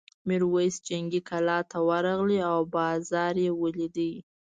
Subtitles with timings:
[0.27, 3.97] میرويس جنګي کلا ته ورغی او بازار یې ولید.